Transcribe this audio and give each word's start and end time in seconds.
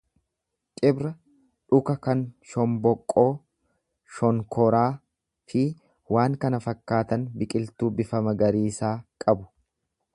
Cibra 0.79 1.09
dhuka 1.73 1.95
kan 2.05 2.23
shombooqqoo, 2.53 3.25
shonkoraa 4.15 4.87
fi 5.53 5.63
waan 6.17 6.39
kana 6.45 6.63
fakkaatan 6.65 7.27
biqiltuu 7.43 7.91
bifa 8.01 8.25
magariisa 8.31 8.95
qabu. 9.27 9.49